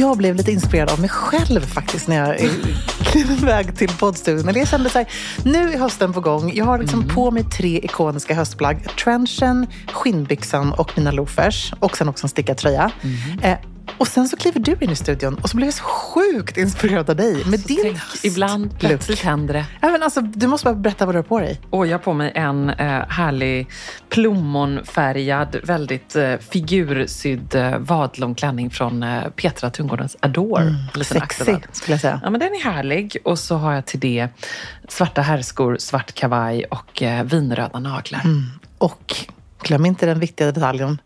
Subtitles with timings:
[0.00, 2.50] Jag blev lite inspirerad av mig själv faktiskt när jag
[3.04, 4.48] klev iväg till poddstudion.
[4.48, 5.06] Eller jag kände så här,
[5.44, 6.52] nu är hösten på gång.
[6.54, 8.86] Jag har liksom på mig tre ikoniska höstplagg.
[9.04, 11.72] Trenchen, skinnbyxan och mina loafers.
[11.80, 12.90] Och sen också en stickad tröja.
[13.42, 13.58] Eh,
[14.00, 17.10] och sen så kliver du in i studion och så blev jag så sjukt inspirerad
[17.10, 19.66] av dig med din Tänk, ibland plötsligt händer det.
[19.80, 21.60] Ja, men alltså, du måste bara berätta vad du har på dig.
[21.70, 23.68] Och jag har på mig en eh, härlig
[24.08, 30.62] plommonfärgad, väldigt eh, figursydd eh, vadlång klänning från eh, Petra Tungårdens Adore.
[30.62, 32.20] En liten Sexy, skulle jag säga.
[32.24, 33.16] Ja, men den är härlig.
[33.24, 34.28] Och så har jag till det
[34.88, 38.22] svarta herrskor, svart kavaj och eh, vinröda naglar.
[38.78, 39.14] Och
[39.62, 40.98] glöm inte den viktiga detaljen.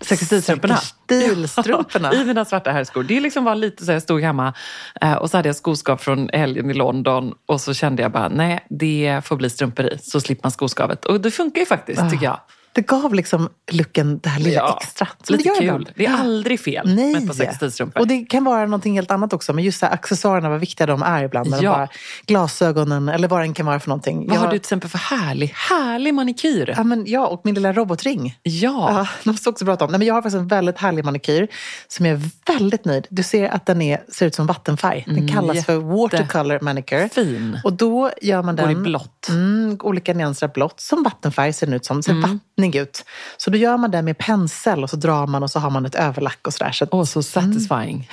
[0.00, 0.76] Sextilstrumporna.
[0.76, 2.12] Stilstrumporna.
[2.14, 3.02] I mina svarta herrskor.
[3.02, 4.54] Det liksom var lite så jag stod hemma
[5.00, 8.28] eh, och så hade jag skoskav från helgen i London och så kände jag bara,
[8.28, 11.04] nej, det får bli strumpor i så slipper man skoskavet.
[11.04, 12.40] Och det funkar ju faktiskt, tycker jag.
[12.78, 15.08] Det gav liksom looken det här lilla Ja, extra.
[15.24, 15.88] som lite det kul.
[15.96, 17.12] Det är aldrig fel Nej.
[17.12, 18.00] med ett par sextilstrumpor.
[18.00, 19.52] Och det kan vara någonting helt annat också.
[19.52, 21.54] Men just så här, accessoarerna, vad viktiga de är ibland.
[21.60, 21.72] Ja.
[21.72, 21.88] bara
[22.26, 24.26] glasögonen eller vad den kan vara för någonting.
[24.28, 26.74] Vad Jag- har du till exempel för härlig, härlig manikyr?
[26.76, 28.38] Ja, men, ja, och min lilla robotring.
[28.42, 28.50] Ja.
[28.98, 29.90] Ja, det måste också prata om.
[29.90, 31.48] Nej, men jag har faktiskt en väldigt härlig manikyr
[31.88, 33.06] som jag är väldigt nöjd.
[33.10, 35.04] Du ser att den är, ser ut som vattenfärg.
[35.06, 36.98] Den kallas för watercolor manicure.
[36.98, 37.60] Mm, Fin.
[37.64, 38.72] Och då gör man Går den...
[38.72, 39.28] i blått.
[39.28, 40.80] Mm, olika nyanser av blått.
[40.80, 42.02] Som vattenfärg ser den ut som.
[42.02, 42.40] Ser Mm.
[42.68, 43.04] Vattnig ut.
[43.36, 45.86] Så då gör man den med pensel och så drar man och så har man
[45.86, 46.72] ett överlack och sådär.
[46.72, 48.08] Så, att- Åh, så satisfying.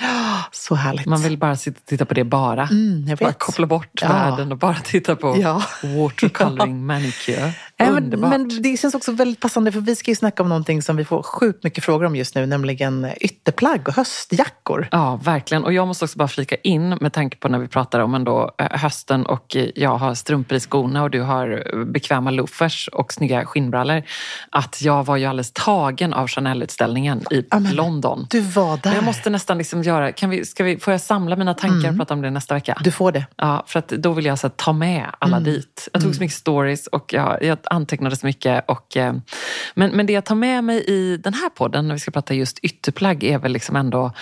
[0.52, 1.06] så härligt.
[1.06, 2.68] Man vill bara sitta, titta på det bara.
[2.68, 4.08] Mm, jag bara koppla bort Ja.
[4.08, 5.62] världen och bara titta på Ja.
[5.82, 7.52] watercoloring manicure.
[7.78, 8.30] Ja, men, Underbart.
[8.30, 11.04] men det känns också väldigt passande för vi ska ju snacka om någonting som vi
[11.04, 14.88] får sjukt mycket frågor om just nu, nämligen ytterplagg och höstjackor.
[14.92, 15.64] Ja, verkligen.
[15.64, 18.54] Och jag måste också bara flika in med tanke på när vi pratar om ändå
[18.58, 22.88] eh, hösten och eh, jag har strumpor i skorna och du har eh, bekväma loafers
[22.92, 24.02] och snygga skinnbrallor.
[24.50, 28.26] Att jag var ju alldeles tagen av Chanel-utställningen i Ja, men London.
[28.30, 28.80] Du var där.
[28.84, 31.90] Men Jag måste nästan liksom göra, kan vi, ska vi, får jag samla mina tankar
[31.90, 32.72] och prata om det nästa vecka?
[32.72, 32.82] Mm.
[32.84, 33.26] Du får det.
[33.36, 35.44] Ja, för att då vill jag så ta med alla Mm.
[35.52, 35.88] dit.
[35.92, 38.64] Jag tog så mycket stories och jag, jag antecknade så mycket.
[38.68, 39.14] Och, eh,
[39.74, 42.34] men, men det jag tar med mig i den här podden när vi ska prata
[42.34, 44.12] just ytterplagg är väl liksom ändå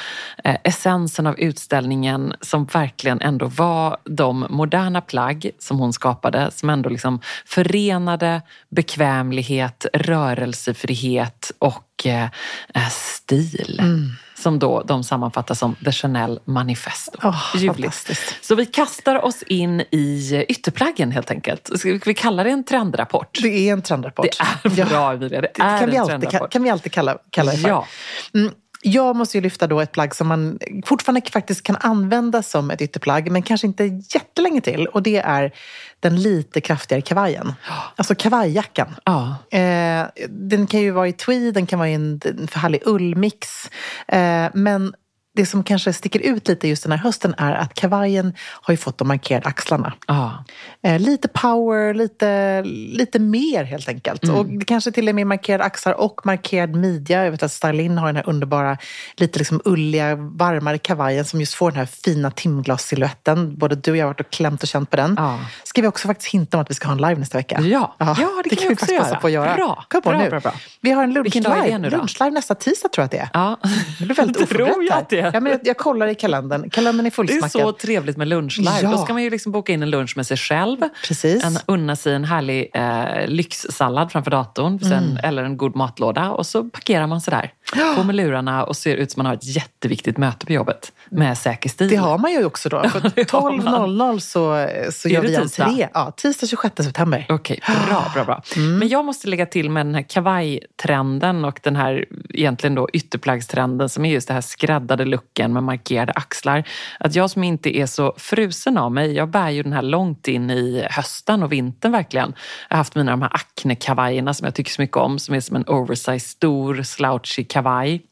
[0.44, 6.71] eh, essensen av utställningen som verkligen ändå var de moderna plagg som hon skapade som
[6.71, 12.28] ändå liksom förenade bekvämlighet, rörelsefrihet och eh,
[12.75, 13.78] eh stil.
[13.83, 14.10] Mm.
[14.39, 17.19] Som då de sammanfattar som The Chanel Manifesto.
[17.22, 18.11] Åh, Ljuvligt.
[18.43, 21.71] Så vi kastar oss in i ytterplaggen helt enkelt.
[21.78, 23.39] Ska vi kalla det en trendrapport?
[23.43, 24.39] Det är en trendrapport.
[24.62, 26.53] Det är bra Emilia, det Det är kan, vi alltid, kan, trendrapport.
[26.53, 27.69] kan vi alltid kalla, kalla det för.
[27.69, 27.87] Ja.
[28.34, 28.53] Mm,
[28.87, 32.81] jag måste ju lyfta då ett plagg som man fortfarande faktiskt kan använda som ett
[32.81, 34.87] ytterplagg, men kanske inte jättelänge till.
[34.87, 35.53] Och det är
[36.00, 37.53] den lite kraftigare kavajen.
[37.97, 38.95] Alltså kavajjackan.
[39.05, 39.37] Ja.
[39.59, 43.71] Eh, den kan ju vara i tweed, den kan vara i en, en härlig ullmix.
[44.09, 44.95] Eh, men
[45.37, 48.78] det som kanske sticker ut lite just den här hösten är att kavajen har ju
[48.78, 49.93] fått de markerade axlarna.
[50.06, 50.45] Ja.
[50.83, 52.62] Eh, lite power, lite,
[52.93, 54.28] lite mer helt enkelt.
[54.28, 57.25] Och det kanske till och med markerade axlar och markerad midja.
[57.25, 58.78] Jag vet att Stylin har den här underbara,
[59.17, 63.59] lite liksom ulliga, varmare kavajen som just får den här fina timglassilhuetten.
[63.59, 65.15] Både du och jag har varit och klämt och känt på den.
[65.19, 65.39] Ja.
[65.65, 67.61] Ska vi också faktiskt hinta om att vi ska ha en live nästa vecka?
[67.61, 67.97] Ja.
[67.99, 69.16] Ja, det kan vi också göra.
[69.16, 69.55] på att göra.
[69.55, 69.84] Bra.
[69.89, 70.31] Kom på Bra, nu.
[70.31, 70.55] bra, bra.
[70.81, 71.91] Vi har en är det lunchlive.
[71.91, 73.28] Lunchlive nästa tisdag tror jag att det är.
[73.33, 73.59] Ja.
[73.99, 75.31] Jag blir väldigt Tror det.
[75.37, 76.71] Ja, men jag, jag kollar i kalendern.
[76.71, 77.51] Kalendern är Det är fullsmackad.
[77.51, 78.71] så trevligt med lunchlive.
[78.83, 78.91] Ja.
[78.91, 80.78] Då ska man ju liksom boka in en lunch med sig själv.
[81.09, 81.45] Precis.
[81.45, 84.78] En, unna sig en härlig eh, lyxsallad framför datorn.
[84.81, 85.16] Sen, Mm.
[85.22, 86.31] Eller en god matlåda.
[86.31, 87.53] Och så parkerar man sådär.
[87.97, 90.93] På med lurarna och ser ut som man har ett jätteviktigt möte på jobbet.
[91.10, 91.89] Med säker stil.
[91.89, 92.89] Det har man ju också då.
[92.89, 94.15] För det har man.
[94.16, 95.65] 12.00 så, så gör vi tisdag?
[95.65, 95.89] entré.
[95.95, 97.27] Ja, tisdag 26 september.
[97.28, 98.43] Okej, bra, bra, bra.
[98.57, 98.78] Mm.
[98.78, 103.89] Men jag måste lägga till med den här kavajtrenden och den här egentligen då ytterplaggstrenden
[103.89, 106.69] som är just det här skräddade looken med markerade axlar.
[107.01, 110.28] Att jag som inte är så frusen av mig, jag bär ju den här långt
[110.28, 112.34] in i hösten och vintern verkligen.
[112.69, 115.41] Jag har haft mina de här Acne-kavajerna som jag tycker så mycket om, som är
[115.41, 118.03] som en oversized stor slouchy kavaj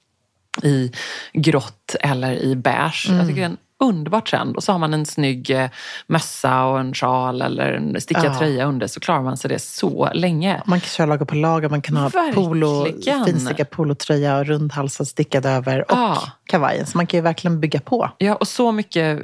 [0.62, 0.93] i
[1.32, 3.06] grått eller i beige.
[3.08, 3.19] Mm.
[3.19, 4.56] Jag tycker det är en underbar trend.
[4.56, 5.69] Och så har man en snygg eh,
[6.06, 8.38] mössa och en sjal eller en stickad Ja.
[8.38, 10.62] tröja under så klarar man sig det så länge.
[10.67, 12.87] Man kan köra lager på lager, man kan ha polo,
[13.26, 16.23] finstickad polotröja och rundhalsad stickad över och Ja.
[16.46, 16.87] kavajen.
[16.87, 18.11] Så man kan ju verkligen bygga på.
[18.19, 19.19] Ja, och så mycket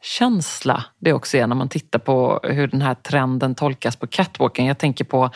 [0.00, 4.66] vintage-känsla det också är när man tittar på hur den här trenden tolkas på catwalken.
[4.66, 5.30] Jag tänker på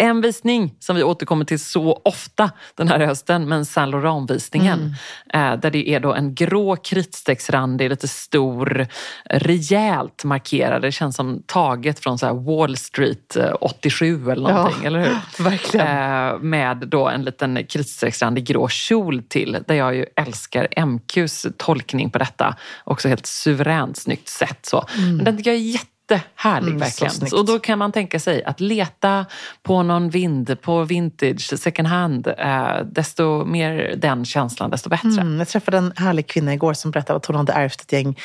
[0.00, 4.94] en visning som vi återkommer till så ofta den här hösten, men Saint Laurent-visningen.
[5.34, 8.86] Eh, där det är då en grå kritstrecksrand, det är lite stor,
[9.24, 10.82] rejält markerad.
[10.82, 15.16] Det känns som taget från så Wall Street eh, 87 eller någonting, Ja, eller hur?
[15.44, 15.86] verkligen.
[15.86, 22.10] Eh, med då en liten kritstrecksrandig grå kjol till, där jag ju älskar MQs tolkning
[22.10, 22.56] på detta.
[22.84, 24.58] Också helt suveränt snyggt sätt.
[24.62, 24.84] Så.
[24.96, 27.38] Men den tycker jag är jättehärlig Mm, verkligen.
[27.38, 29.26] och då kan man tänka sig att leta
[29.62, 32.26] på någon vind, på vintage, second hand.
[32.38, 35.20] Eh, desto mer den känslan, desto bättre.
[35.20, 38.18] Mm, jag träffade en härlig kvinna igår som berättade att hon hade ärvt ett gäng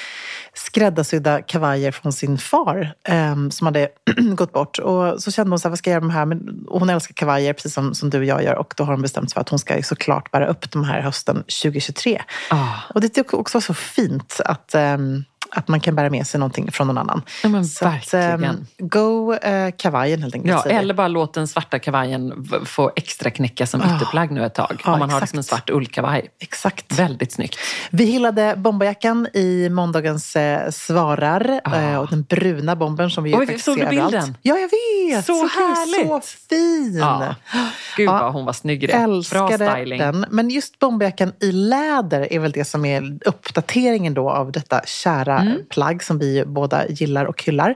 [0.53, 3.89] skräddarsydda kavajer från sin far em, som hade
[4.35, 4.79] gått bort.
[4.79, 6.25] Och så kände hon så här, vad ska jag göra med de här?
[6.25, 8.93] Men och hon älskar kavajer precis som, som du och jag gör och då har
[8.93, 12.21] hon bestämt sig för att hon ska såklart bära upp de här hösten 2023.
[12.49, 12.67] Ah.
[12.93, 15.23] Och det tycker också var så fint att em,
[15.55, 17.21] att man kan bära med sig någonting från någon annan.
[17.43, 18.67] Ja, men så att, em, verkligen.
[18.79, 20.61] go eh, kavajen helt enkelt.
[20.65, 23.95] Ja, eller bara låt den svarta kavajen få extra knäcka som Ah.
[23.95, 24.81] ytterplagg nu ett tag.
[24.85, 25.29] Ja, om man har det exakt.
[25.29, 26.27] som en svart ullkavaj.
[26.39, 26.99] Exakt.
[26.99, 27.57] Väldigt snyggt.
[27.89, 31.61] Vi hyllade bomberjackan i måndagens eh, svarar.
[31.73, 33.33] Eh, och den bruna bomben som vi.
[33.35, 34.11] Oj, faktiskt såg ser du överallt.
[34.11, 34.37] bilden?
[34.41, 34.69] Ja, jag
[35.13, 35.25] vet!
[35.25, 36.07] Så kul, härligt!
[36.07, 36.97] Så fin!
[36.99, 37.35] Ja.
[37.97, 39.23] Gud Ja, vad hon var snygg i det.
[39.31, 39.99] Bra styling.
[39.99, 40.25] den.
[40.29, 45.42] Men just bomberjackan i läder är väl det som är uppdateringen då av detta kära
[45.47, 45.65] Mm.
[45.69, 47.75] plagg som vi båda gillar och hyllar.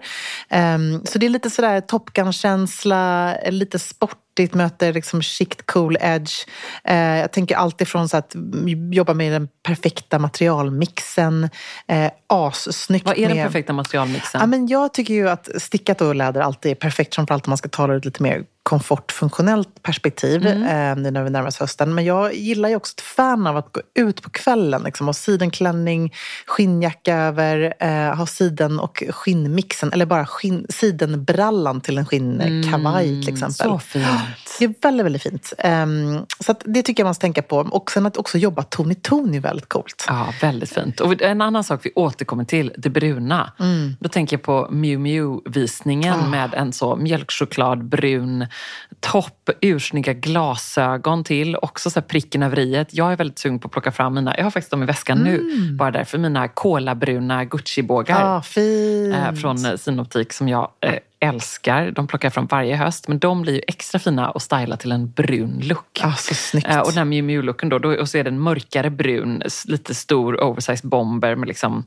[0.49, 6.33] Ehm, så det är lite sådär Top Gun-känsla, lite sportigt möter liksom chict cool edge.
[6.83, 8.35] Eh, jag tänker alltid från så att
[8.91, 11.49] jobba med den perfekta materialmixen.
[11.87, 13.45] Eh, assnyggt Vad är den med...
[13.45, 14.41] perfekta materialmixen?
[14.41, 17.57] Ja, men jag tycker ju att stickat och läder alltid är perfekt, framförallt om man
[17.57, 20.63] ska tala ett lite mer komfortfunktionellt perspektiv Mm.
[20.63, 21.95] eh, nu när vi närmar oss hösten.
[21.95, 25.13] Men jag gillar ju också ett fan av att gå ut på kvällen liksom, ha
[25.13, 26.13] sidenklänning,
[26.45, 33.33] skinnjacka över, eh, ha siden och skinnmixen eller bara skinn, sidenbrallan till en skinnkavaj till
[33.33, 33.67] exempel.
[33.67, 34.05] Mm, Så fint.
[34.59, 35.53] Det är väldigt, väldigt fint.
[35.57, 37.57] Ehm, så det tycker jag man ska tänka på.
[37.57, 40.05] Och sen att också jobba ton i ton är väldigt coolt.
[40.07, 40.99] Ja, väldigt fint.
[40.99, 43.51] Och en annan sak vi återkommer till, det bruna.
[43.59, 43.95] Mm.
[43.99, 46.29] Då tänker jag på Miu Miu-visningen Ah.
[46.29, 48.47] med en så mjölkchokladbrun
[48.99, 52.93] topp, ursnygga glasögon till, också så pricken över iet.
[52.93, 55.17] Jag är väldigt sugen på att plocka fram mina, jag har faktiskt dem i väskan
[55.17, 55.41] nu,
[55.77, 58.37] bara därför, mina kolabruna Gucci-bågar.
[58.37, 61.91] Ah, eh, från Synoptik som jag eh, älskar.
[61.91, 65.11] De plockar fram varje höst, men de blir ju extra fina och styla till en
[65.11, 65.99] brun look.
[66.01, 66.67] Ja, så snyggt.
[66.67, 69.95] Eh, och den här Miu Miu-looken då, då, och så är den mörkare brun, lite
[69.95, 71.83] stor oversized bomber med liksom,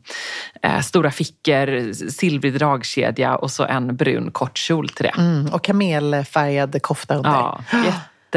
[0.62, 5.15] eh, stora fickor, silvrig dragkedja och så en brun kort kjol till det.
[5.19, 7.31] Mm, och kamelfärgad kofta under.
[7.31, 7.61] Ja,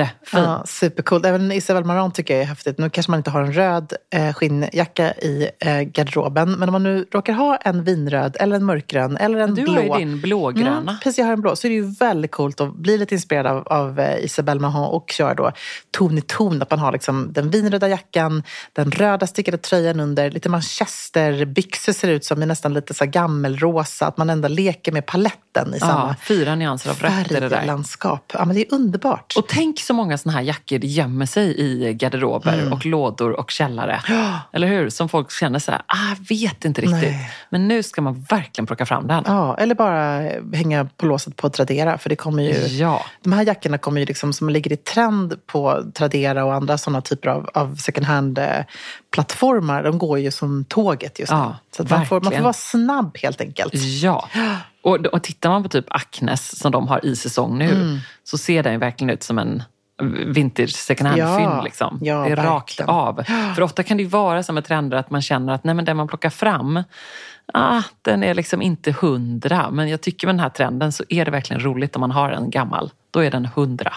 [0.02, 0.44] jättefin.
[0.44, 1.26] Ja, supercoolt.
[1.26, 2.78] Även Isabel Marant tycker jag är häftigt.
[2.78, 6.52] Nu kanske man inte har en röd eh, skinnjacka i eh, garderoben.
[6.52, 9.74] Men om man nu råkar ha en vinröd eller en mörkgrön eller en Du blå.
[9.74, 10.78] har ju din blågröna.
[10.78, 11.56] Mm, precis, jag har en blå.
[11.56, 14.94] Så är det ju väldigt coolt att bli lite inspirerad av, av eh, Isabelle Marant
[14.94, 15.52] och köra då
[15.92, 16.62] ton i ton.
[16.62, 18.44] Att man har liksom den vinröda jackan,
[18.74, 24.06] den röda stickade tröjan under, lite manchesterbyxor ser ut som, är nästan lite så gammelrosa.
[24.08, 28.32] Att man ändå leker med paletten i Ja, samma fyra nyanser av rött färglandskap.
[28.34, 29.34] Ja, men det är underbart.
[29.38, 32.74] Och tänk så många såna här jackor gömmer sig i garderober Mm.
[32.74, 34.02] och lådor och källare.
[34.54, 34.90] Eller hur?
[34.90, 37.02] Som folk känner så här, ah, vet inte riktigt.
[37.02, 37.30] Nej.
[37.50, 39.24] Men nu ska man verkligen plocka fram den.
[39.28, 40.22] Ja, eller bara
[40.54, 41.98] hänga på låset på Tradera.
[41.98, 43.06] För det kommer ju, Ja.
[43.24, 47.02] De här jackorna kommer ju liksom, som ligger i trend på Tradera och andra sådana
[47.02, 49.84] typer av, av second hand-plattformar.
[49.84, 51.38] De går ju som tåget just nu.
[51.38, 53.74] Ja, så man, får, man får vara snabb helt enkelt.
[53.76, 54.30] Ja.
[54.84, 58.00] Och, och tittar man på typ Acnes som de har i säsong nu Mm.
[58.24, 59.64] så ser den verkligen ut som en
[60.26, 61.52] vintage second hand-fynd.
[61.52, 62.00] Ja, liksom.
[62.02, 62.90] ja, det är rakt verkligen.
[62.90, 63.24] av.
[63.56, 65.86] För ofta kan det ju vara som med trender att man känner att nej, men
[65.86, 66.84] den man plockar fram,
[67.54, 69.72] ah, den är liksom inte hundra.
[69.72, 72.30] Men jag tycker med den här trenden så är det verkligen roligt om man har
[72.32, 72.92] en gammal.
[73.12, 73.94] Då är den hundra.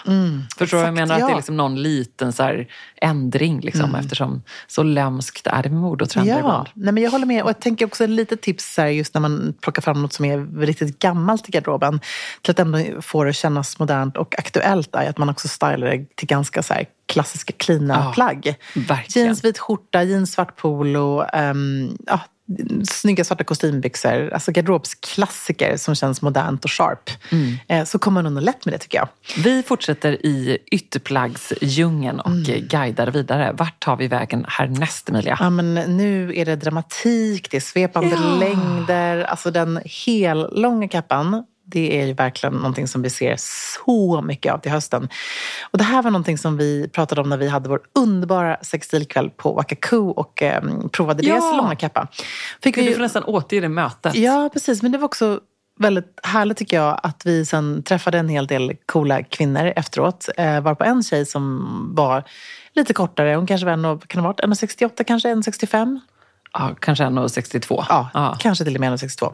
[0.57, 1.15] Förstår du vad jag menar?
[1.15, 1.31] Att det ja.
[1.31, 2.67] är liksom någon liten så här
[3.01, 6.67] ändring liksom, eftersom så lömskt är det med mode och trender Ja, ibland.
[6.73, 7.43] nej men jag håller med.
[7.43, 10.13] Och jag tänker också ett litet tips så här, just när man plockar fram något
[10.13, 11.99] som är riktigt gammalt i garderoben.
[12.41, 15.77] Till att ändå få det att kännas modernt och aktuellt är att man också stylar
[15.87, 18.55] det till ganska så här klassiska, cleana Ja, plagg.
[18.75, 19.25] verkligen.
[19.27, 21.21] Jeans, vit skjorta, jeans, svart polo.
[21.33, 22.19] ehm, ja,
[22.89, 27.09] snygga svarta kostymbyxor, alltså garderobsklassiker som känns modernt och sharp.
[27.31, 27.55] Mm.
[27.67, 29.07] Eh, så kommer man undan lätt med det tycker jag.
[29.43, 32.67] Vi fortsätter i ytterplaggsdjungeln och Mm.
[32.67, 33.51] guidar vidare.
[33.57, 35.37] Vart tar vi vägen härnäst, Emilia?
[35.39, 38.35] Ja, men nu är det dramatik, det är svepande Ja.
[38.39, 39.23] längder.
[39.23, 43.35] Alltså den hellånga kappan, det är ju verkligen någonting som vi ser
[43.85, 45.09] så mycket av till hösten.
[45.71, 49.29] Och det här var någonting som vi pratade om när vi hade vår underbara textilkväll
[49.29, 51.33] på Wakaku och eh, provade Ja.
[51.33, 52.07] deras långa kappa.
[52.63, 54.15] Fick vi du får nästan återge det mötet.
[54.15, 54.81] Ja, precis.
[54.81, 55.39] Men det var också
[55.79, 60.29] väldigt härligt tycker jag att vi sen träffade en hel del coola kvinnor efteråt.
[60.37, 62.23] Eh, var på en tjej som var
[62.75, 63.35] lite kortare.
[63.35, 65.99] Hon kanske var en, kan ha varit 1,68 kanske, 1,65.
[66.53, 67.85] Ja, kanske 1,62.
[67.89, 68.37] Ja, Ja.
[68.39, 69.33] kanske till och med 1,62.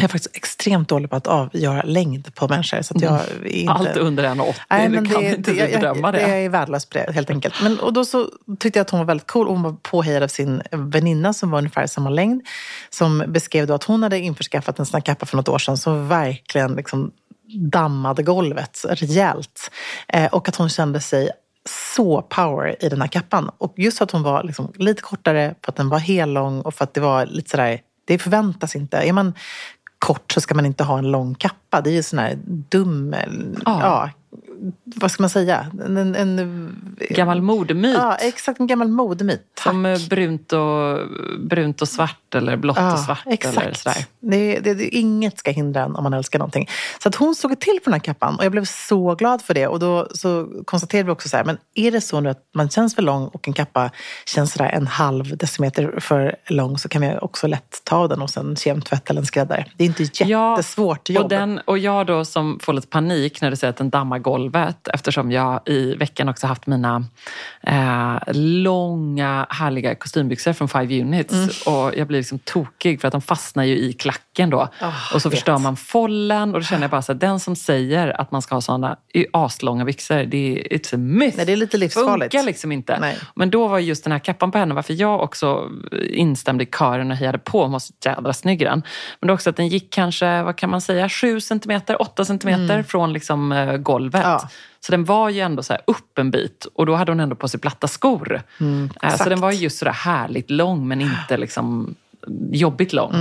[0.00, 2.82] Jag är faktiskt extremt dålig på att avgöra längd på människor.
[2.82, 3.72] Så att jag är inte...
[3.72, 4.54] Allt under 1,80.
[4.70, 6.20] Nej, det kan det, inte jag, bedöma det.
[6.20, 7.54] jag, är värdelös på det helt enkelt.
[7.62, 8.28] Men, och då så
[8.58, 9.48] tyckte jag att hon var väldigt cool.
[9.48, 12.42] Hon var påhejad av sin väninna som var ungefär samma längd.
[12.90, 15.76] Som beskrev då att hon hade införskaffat en sån här kappa för något år sedan
[15.76, 17.12] som verkligen liksom
[17.54, 19.70] dammade golvet rejält.
[20.08, 21.30] Eh, och att hon kände sig
[21.68, 23.50] så power i den här kappan.
[23.58, 26.84] Och just att hon var liksom lite kortare, för att den var hellång och för
[26.84, 28.96] att det var lite sådär, det förväntas inte.
[28.96, 29.34] Är man
[30.00, 31.80] kort så ska man inte ha en lång kappa.
[31.80, 33.14] Det är ju sån här dum,
[33.64, 33.80] Ja.
[33.82, 34.10] ja,
[34.84, 35.66] vad ska man säga?
[35.84, 36.76] En, en, en,
[37.10, 37.96] Gammal modemyt.
[37.96, 38.60] Ja, exakt.
[38.60, 39.42] En gammal modemyt.
[39.54, 39.64] Tack.
[39.64, 40.98] Som eh, brunt och,
[41.40, 43.22] brunt och svart eller blått och svart.
[43.26, 43.80] Eller exakt.
[43.80, 44.04] sådär.
[44.20, 46.68] Det, det, det, inget ska hindra en om man älskar någonting.
[47.02, 49.54] Så att hon såg till på den här kappan och jag blev så glad för
[49.54, 49.66] det.
[49.66, 52.70] Och då så konstaterade vi också så här, men är det så nu att man
[52.70, 53.90] känns för lång och en kappa
[54.26, 58.30] känns sådär en halv decimeter för lång så kan vi också lätt ta den och
[58.30, 59.66] sen kemtvätta eller en skräddare.
[59.76, 61.22] Det är inte jättesvårt jobb.
[61.22, 64.18] Och, den, och jag då som får lite panik när du säger att den dammar
[64.18, 64.49] golvet
[64.92, 67.04] eftersom jag i veckan också haft mina
[67.62, 71.48] eh, långa härliga kostymbyxor från Five Units Mm.
[71.66, 74.68] och jag blir liksom tokig för att de fastnar ju i klacken då.
[74.80, 75.38] Ah, och så vet.
[75.38, 78.42] förstör man follen och då känner jag bara så att den som säger att man
[78.42, 78.96] ska ha sådana
[79.32, 81.36] aslånga byxor, det är it's a myth.
[81.36, 82.32] Nej, det är lite livsfarligt.
[82.32, 82.98] Funkar liksom inte.
[83.00, 83.18] Nej.
[83.34, 85.70] Men då var just den här kappan på henne, varför jag också
[86.10, 88.82] instämde i kören och hejade på, hon var så jädra snygg den.
[89.20, 92.82] Men det också att den gick kanske, vad kan man säga, 7 centimeter, 8 centimeter
[92.82, 94.24] från liksom eh, golvet.
[94.24, 94.39] Mm.
[94.42, 94.48] Ja.
[94.80, 97.36] Så den var ju ändå så här upp en bit och då hade hon ändå
[97.36, 98.34] på sig platta skor.
[98.34, 98.88] Eh, så Mm,
[99.28, 101.94] den var ju just sådär härligt lång men inte liksom
[102.52, 103.12] jobbigt lång.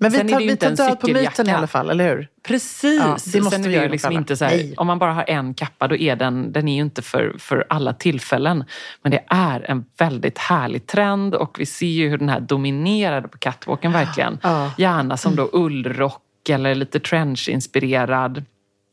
[0.00, 2.28] men vi Sen tar, vi inte tar död på myten i alla fall, eller hur?
[2.42, 3.00] Precis!
[3.00, 5.24] Ja, det måste Sen är vi det liksom inte så här, om man bara har
[5.28, 8.64] en kappa då är den, den är ju inte för, för alla tillfällen.
[9.02, 13.28] Men det är en väldigt härlig trend och vi ser ju hur den här dominerade
[13.28, 14.38] på catwalken verkligen.
[14.42, 14.72] Ja.
[14.78, 18.44] Gärna som då ullrock eller lite trench-inspirerad.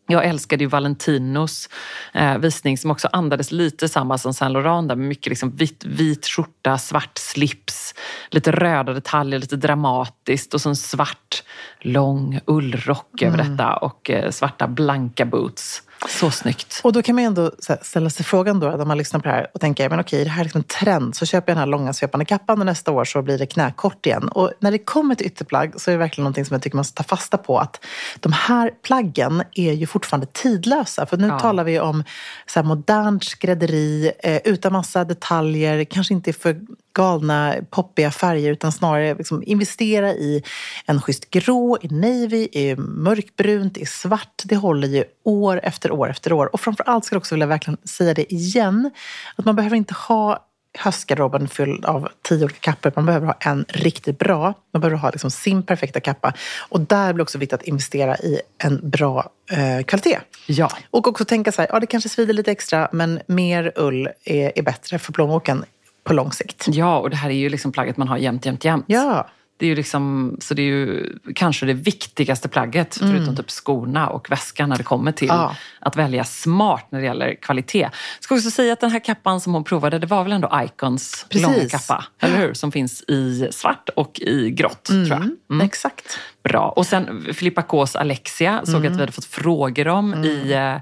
[0.07, 1.69] Jag älskade ju Valentinos
[2.13, 5.85] eh, visning som också andades lite samma som Saint Laurent där med mycket liksom vit,
[5.85, 7.95] vit skjorta, svart slips,
[8.29, 11.43] lite röda detaljer, lite dramatiskt och så en svart
[11.79, 15.83] lång ullrock över detta och eh, svarta blanka boots.
[16.09, 16.81] Så snyggt.
[16.83, 19.33] Och då kan man ju ändå ställa sig frågan då, när man lyssnar på det
[19.35, 21.15] här och tänker, men okej, det här är liksom en trend.
[21.15, 24.05] Så köper jag den här långa svepande kappan och nästa år så blir det knäkort
[24.05, 24.27] igen.
[24.29, 26.85] Och när det kommer till ytterplagg så är det verkligen någonting som jag tycker man
[26.85, 27.59] ska ta fasta på.
[27.59, 27.85] Att
[28.19, 31.05] de här plaggen är ju fortfarande tidlösa.
[31.05, 31.39] För nu Ja.
[31.39, 32.03] talar vi om
[32.45, 36.61] så modernt skrädderi eh, utan massa detaljer, kanske inte för
[36.95, 40.43] galna poppiga färger utan snarare liksom investera i
[40.85, 44.41] en schysst grå, i navy, i mörkbrunt, i svart.
[44.45, 46.49] Det håller ju år efter år efter år.
[46.53, 48.91] Och framför allt skulle jag också vilja verkligen säga det igen,
[49.35, 50.45] att man behöver inte ha
[50.77, 52.91] höstgarderoben fylld av tio olika kappor.
[52.95, 54.53] Man behöver ha en riktigt bra.
[54.73, 56.33] Man behöver ha liksom sin perfekta kappa.
[56.69, 60.19] Och där blir det också viktigt att investera i en bra eh, kvalitet.
[60.47, 60.71] Ja.
[60.91, 64.51] Och också tänka så här, ja det kanske svider lite extra men mer ull är,
[64.55, 65.65] är bättre för plånboken
[66.05, 66.67] på lång sikt.
[66.67, 68.85] ja, och det här är ju liksom plagget man har jämt, jämt, jämt.
[68.87, 73.49] Ja, Det är ju liksom, så det är ju kanske det viktigaste plagget, förutom typ
[73.49, 75.41] skorna och väskan när det kommer till Mm.
[75.41, 75.55] Ja.
[75.85, 77.89] Att välja smart när det gäller kvalitet.
[78.19, 81.25] Ska också säga att den här kappan som hon provade, det var väl ändå Icons
[81.29, 81.47] Precis.
[81.47, 82.53] långa kappa, eller hur?
[82.53, 85.29] Som finns i svart och i grått, tror jag.
[85.51, 85.65] Mm.
[85.65, 86.19] exakt.
[86.43, 86.69] Bra.
[86.69, 88.91] Och sen Filippa Ks Alexia såg Mm.
[88.91, 90.75] att vi hade fått frågor om i eh,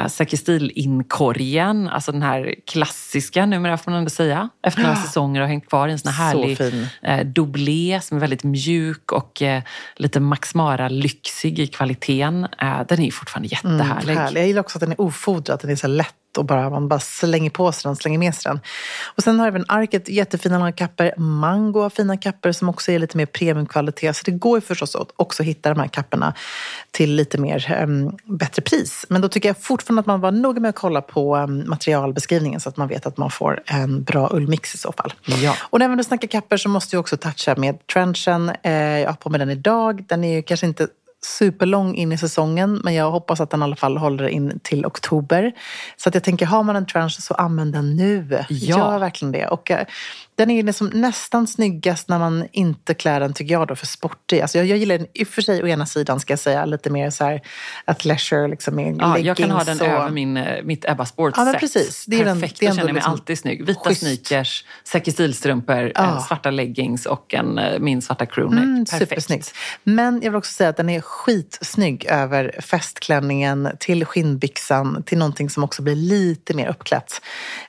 [0.00, 1.88] eh, Säker stil-inkorgen.
[1.88, 5.88] Alltså den här klassiska, numera får man ändå säga, efter några säsonger har hängt kvar
[5.88, 6.86] i en sån här Så härlig fin.
[7.02, 9.62] eh, doublé som är väldigt mjuk och eh,
[9.96, 12.46] lite Max Mara-lyxig i kvaliteten.
[12.58, 14.12] Eh, den är fortfarande jättehärlig.
[14.16, 14.40] Mm, Härlig.
[14.40, 16.88] Jag gillar också att den är ofodrad, att den är så lätt och bara, man
[16.88, 18.60] bara slänger på sig den, slänger med sig den.
[19.16, 21.14] Och sen har även Arket jättefina långa kapper.
[21.16, 24.16] Mango har fina kapper som också är lite mer premiumkvalitet.
[24.16, 26.34] Så det går ju förstås att också hitta de här kapperna
[26.90, 29.06] till lite mer um, bättre pris.
[29.08, 32.60] Men då tycker jag fortfarande att man var noga med att kolla på um, materialbeskrivningen
[32.60, 35.14] så att man vet att man får en bra ullmix i så fall.
[35.24, 35.56] Ja.
[35.60, 38.52] Och när vi snackar kapper så måste jag också toucha med trenchen.
[38.62, 40.04] Eh, jag har på mig den idag.
[40.08, 40.88] Den är ju kanske inte
[41.26, 44.86] superlång in i säsongen men jag hoppas att den i alla fall håller in till
[44.86, 45.52] oktober.
[45.96, 48.44] Så att jag tänker, har man en trench så använd den nu.
[48.48, 48.78] Ja.
[48.78, 49.46] Gör verkligen det.
[49.46, 49.86] Och, eh,
[50.36, 54.40] den är liksom nästan snyggast när man inte klär den, tycker jag, då, för sportig.
[54.40, 56.64] Alltså jag, jag gillar den i och för sig å ena sidan, ska jag säga,
[56.64, 57.40] lite mer så här
[57.84, 59.86] athleisure, liksom med Ja, jag kan ha den och...
[59.86, 62.04] över min, eh, mitt Ebba Sports Ja, men precis.
[62.06, 63.66] Det är den- Perfekt, det är då ändå känner jag mig liksom alltid snygg.
[63.66, 64.00] Vita schysst.
[64.00, 66.04] sneakers, Säker stilstrumpor, Ja.
[66.04, 68.64] eh, svarta leggings och en, eh, min svarta crewneck.
[68.64, 69.08] Mm, Perfekt.
[69.10, 69.52] supersnyggt.
[69.84, 75.50] Men jag vill också säga att den är skitsnygg över festklänningen, till skinnbyxan, till någonting
[75.50, 77.12] som också blir lite mer uppklätt.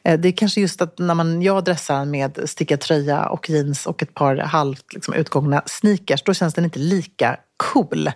[0.03, 3.85] Eh, Det är kanske just att när man, jag dressar med stickad tröja och jeans
[3.85, 8.11] och ett par halvt liksom, utgångna sneakers, då känns den inte lika cool.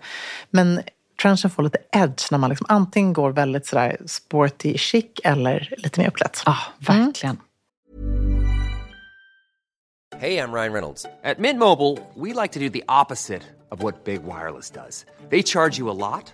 [0.49, 0.81] Men
[1.21, 5.99] trenchen får lite edge när man liksom antingen går väldigt sådär sporty chic eller lite
[5.99, 6.43] mer uppklätt.
[6.45, 7.37] Ja, verkligen.
[10.19, 11.05] Hey, I'm Ryan Reynolds.
[11.23, 15.05] At Mint Mobile, we like to do the opposite of what Big Wireless does.
[15.29, 16.33] They charge you a lot,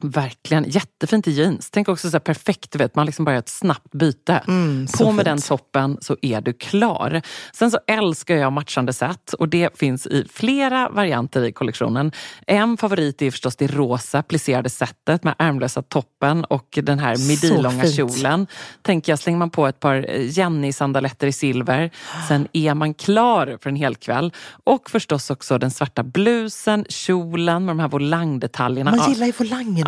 [0.00, 0.64] Verkligen.
[0.68, 1.70] Jättefint i jeans.
[1.70, 4.42] Tänk också så här perfekt, vet, man liksom bara gör ett snabbt byte.
[4.88, 5.24] så På med fint.
[5.24, 7.22] den toppen så är du klar.
[7.52, 12.12] Sen så älskar jag matchande set och det finns i flera varianter i kollektionen.
[12.46, 17.84] En favorit är förstås det rosa plisserade setet med ärmlösa toppen och den här midilånga
[17.86, 18.46] kjolen.
[18.82, 21.90] Tänker jag, slänger man på ett par Jenny-sandaletter i silver,
[22.28, 24.32] sen är man klar för en hel kväll.
[24.64, 28.96] Och förstås också den svarta blusen, kjolen med de här volangdetaljerna.
[28.96, 29.87] Man gillar ju volangerna.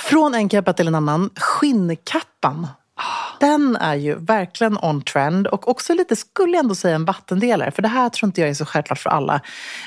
[0.00, 2.66] Från en kappa till en annan, skinnkappan.
[3.40, 7.70] Den är ju verkligen on trend och också lite, skulle jag ändå säga, en vattendelare.
[7.70, 9.40] För det här tror inte jag är så självklart för alla.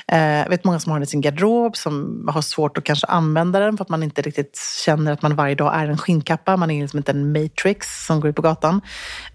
[0.06, 3.60] Jag vet många som har den i sin garderob som har svårt att kanske använda
[3.60, 6.56] den för att man inte riktigt känner att man varje dag är en skinnkappa.
[6.56, 8.80] Man är liksom inte en matrix som går ut på gatan.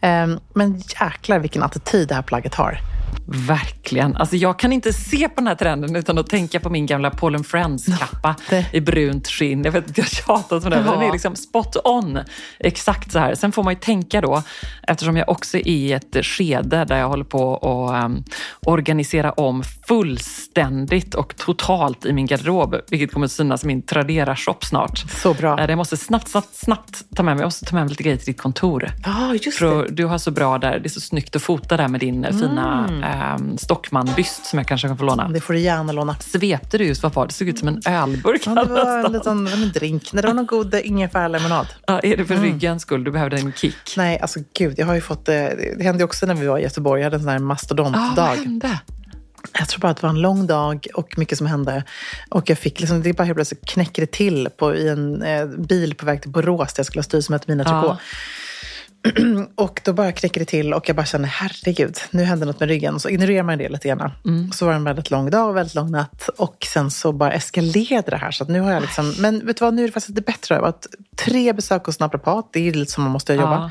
[0.02, 2.80] Eh, men jäklar vilken attityd det här plagget har.
[3.28, 4.16] Verkligen.
[4.16, 7.10] Alltså jag kan inte se på den här trenden utan att tänka på min gamla
[7.10, 8.36] Paul Friends-kappa
[8.72, 9.64] i brunt skinn.
[9.64, 12.20] Jag vet att jag tjatat om den, men den är liksom spot on.
[12.60, 13.36] Exakt så här.
[13.36, 14.44] Sen får man ju tänka då,
[14.88, 18.24] eftersom jag också är i ett skede där jag håller på att um,
[18.66, 24.56] organisera om fullständigt och totalt i min garderob, vilket kommer att synas i min Tradera-shop
[24.62, 25.00] snart.
[25.10, 25.60] Så bra.
[25.60, 28.04] Eh, Jag måste snabbt, snabbt, snabbt ta med mig, jag måste ta med mig lite
[28.04, 28.92] grejer till ditt kontor.
[29.06, 31.88] Ja, just För du har så bra där, det är så snyggt att fota där
[31.88, 35.28] med din eh, fina eh, Stockman-byst som jag kanske kan få låna.
[35.30, 36.16] Det får du gärna låna.
[36.20, 37.30] Svepte du just, vad var det?
[37.30, 38.42] Det såg ut som en ölburk.
[38.46, 40.14] Ja, det var en liten det en drink.
[40.14, 41.68] Nej, det var någon god ingefärlemonad.
[41.88, 43.04] Ja, är det för ryggens skull?
[43.04, 43.94] Du behövde en kick?
[43.98, 45.30] Nej, alltså gud, jag har ju fått...
[45.30, 45.36] eh,
[45.78, 47.02] Det hände också när vi var i Göteborg.
[47.02, 48.14] Jag hade en sån här Ah, mastodontdag.
[48.16, 48.80] vad hände?
[49.54, 51.84] Jag tror bara att det var en lång dag och mycket som hände.
[52.30, 55.96] Och jag fick liksom, det bara helt plötsligt knäckte till på, i en eh, bil
[55.96, 57.98] på väg till Borås där jag skulle ha styrelsemöte med mina Ja.
[59.56, 62.70] Och då bara knäckte det till och jag bara kände, herregud, nu händer något med
[62.70, 63.00] ryggen.
[63.00, 64.12] Så ignorerar man det lite grann.
[64.26, 64.52] Mm.
[64.52, 66.30] Så var det en väldigt lång dag och väldigt lång natt.
[66.38, 68.32] Och sen så bara eskalerade det här.
[68.32, 70.56] Så nu har jag liksom, men vet du vad, nu är det faktiskt lite bättre.
[70.56, 70.86] Jag har varit
[71.16, 73.56] tre besök hos naprapat, det är lite som man måste jobba.
[73.56, 73.70] Ja.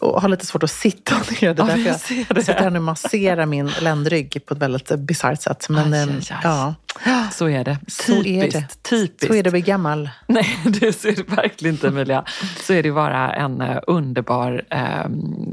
[0.00, 1.24] Och har lite svårt att sitta ner.
[1.40, 1.96] Det är Ja, därför jag
[2.28, 2.40] jag det.
[2.44, 5.66] sitter här nu och masserar min ländrygg på ett väldigt bisarrt sätt.
[5.68, 6.74] Men Aj, eh, aj, aj.
[7.04, 7.78] ja, Så är det.
[7.88, 8.60] så är Typiskt.
[8.82, 8.88] det.
[8.90, 9.26] Typiskt.
[9.26, 10.10] Så är det att bli gammal.
[10.26, 12.24] Nej, det är det verkligen inte Emilia.
[12.62, 15.06] Så är det vara en eh, underbar eh,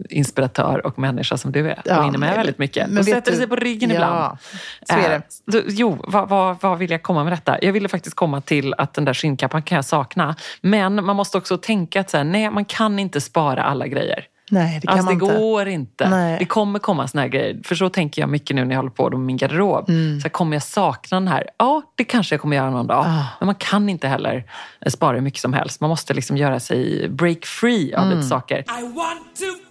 [0.10, 1.82] inspiratör och människa som du är.
[1.86, 2.88] Ja, och hinner med men- väldigt mycket.
[2.90, 4.38] men och sätter du- sig på ryggen Ja, ibland.
[4.90, 5.58] så är det.
[5.58, 7.58] Eh, jo, vad, vad, vad vill jag komma med detta?
[7.62, 10.36] Jag ville faktiskt komma till att den där skinnkappan kan jag sakna.
[10.62, 14.26] Men man måste också tänka att så här, nej, man kan inte spara alla grejer.
[14.52, 15.38] Nej, det kan alltså, man det inte.
[15.38, 16.10] går inte.
[16.10, 16.36] Nej.
[16.40, 17.60] Det kommer komma såna här grejer.
[17.64, 19.90] För så tänker jag mycket nu när jag håller på med min garderob.
[19.90, 20.20] Mm.
[20.20, 21.50] Så här, kommer jag sakna den här?
[21.58, 23.06] Ja, det kanske jag kommer göra någon dag.
[23.08, 23.26] Ah.
[23.40, 24.44] Men man kan inte heller
[24.82, 25.82] eh, spara hur mycket som helst.
[25.82, 28.16] Man måste liksom göra sig break free av Mm.
[28.18, 28.60] lite saker.
[28.60, 29.65] I want to.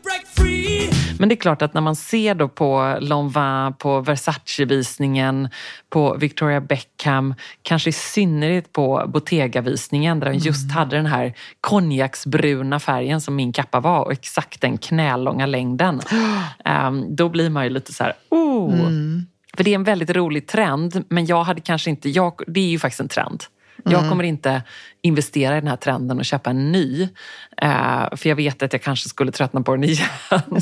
[1.18, 5.48] Men det är klart att när man ser då på Lanvin, på Versace-visningen,
[5.90, 12.80] på Victoria Beckham, kanske i synnerhet på Bottega-visningen där de just hade den här konjaksbruna
[12.80, 16.00] färgen som min kappa var och exakt den knälånga längden.
[16.64, 18.74] Ehm, då blir man ju lite så här, oh.
[19.56, 22.68] För det är en väldigt rolig trend, men jag hade kanske inte, jag, det är
[22.68, 23.44] ju faktiskt en trend.
[23.84, 24.62] Jag kommer inte
[25.04, 27.08] investera i den här trenden och köpa en ny.
[27.62, 30.08] Eh, för jag vet att jag kanske skulle tröttna på den igen.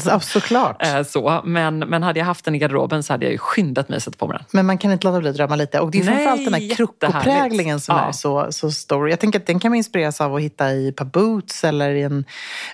[0.04, 0.86] Ja, såklart.
[0.86, 1.42] Eh, så.
[1.44, 4.02] Men, men hade jag haft den i garderoben så hade jag ju skyndat mig att
[4.02, 4.46] sätta på mig den.
[4.50, 5.80] Men man kan inte låta bli att drömma lite.
[5.80, 8.02] Och det är Nej, framförallt den här krokopräglingen som Ja.
[8.08, 9.10] är så, så stor.
[9.10, 11.90] Jag tänker att den kan man inspireras av att hitta i ett par boots eller
[11.90, 12.24] i en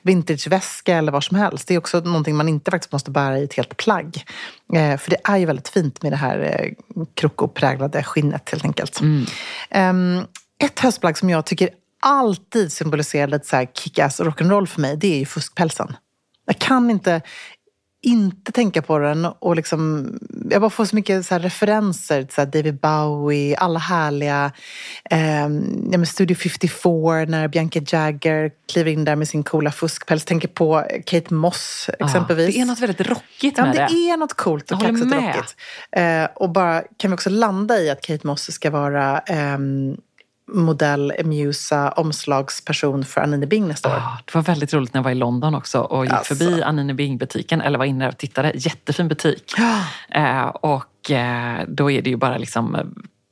[0.03, 1.69] vintageväska eller var som helst.
[1.69, 4.25] Det är också någonting man inte faktiskt måste bära i ett helt plagg.
[4.75, 6.73] Eh, för det är ju väldigt fint med det här eh,
[7.15, 9.01] krokopräglade skinnet helt enkelt.
[9.71, 10.25] Ehm,
[10.64, 15.14] ett höstplagg som jag tycker alltid symboliserar lite så här kick-ass rock'n'roll för mig, det
[15.14, 15.97] är ju fuskpälsen.
[16.47, 17.23] Jag kan inte
[18.03, 20.12] inte tänka på den och liksom,
[20.51, 24.53] jag bara får så mycket så referenser till så David Bowie, alla härliga,
[25.11, 25.49] eh,
[25.90, 30.25] ja, Studio 54 när Bianca Jagger kliver in där med sin coola fuskpäls.
[30.25, 32.47] Tänker på Kate Moss exempelvis.
[32.47, 34.11] Ja, det är något väldigt rockigt Ja, med det det.
[34.11, 35.57] är något coolt och kaxigt och rockigt.
[35.92, 39.97] Eh, och bara, kan vi också landa i att Kate Moss ska vara ehm,
[40.49, 43.95] modell, musa, omslagsperson för Anine Bing nästa år.
[43.95, 46.35] Ja, det var väldigt roligt när jag var i London också och gick Alltså.
[46.35, 48.53] förbi Anine Bing-butiken, eller var inne och tittade.
[48.55, 49.53] Jättefin butik.
[50.09, 52.77] Eh, och eh, då är det ju bara liksom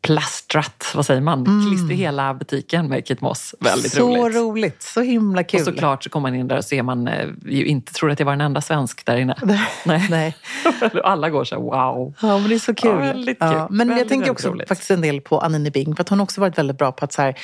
[0.06, 1.66] plastrat, vad säger man?
[1.70, 3.54] Klister hela butiken med Kate Moss.
[3.60, 4.06] Väldigt Mm.
[4.14, 4.36] så roligt.
[4.36, 4.82] roligt.
[4.82, 5.60] Så himla kul.
[5.60, 8.18] Och såklart så kommer man in där och ser man eh, ju inte tror att
[8.18, 9.36] jag var den enda svensk där inne.
[9.84, 10.06] Nej.
[10.10, 10.36] Nej.
[11.04, 12.14] Alla går så här, wow.
[12.22, 12.90] Ja, men det är så kul.
[12.90, 13.48] Ja, väldigt kul.
[13.52, 14.68] Ja, men jag Väldigt, tänker väldigt också roligt.
[14.68, 17.04] faktiskt en del på Anine Bing, för att hon har också varit väldigt bra på
[17.04, 17.34] att så här,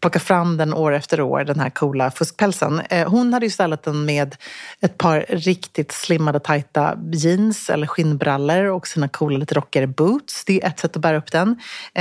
[0.00, 2.80] plocka fram den år efter år, den här coola fuskpälsen.
[2.90, 4.36] Eh, hon hade ju ställt den med
[4.80, 10.44] ett par riktigt slimmade, tajta jeans eller skinnbrallor och sina coola, lite rockigare boots.
[10.44, 11.56] Det är ett sätt att bära upp den.